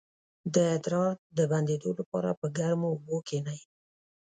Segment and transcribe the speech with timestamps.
[0.53, 3.59] د ادرار د بندیدو لپاره په ګرمو اوبو کینئ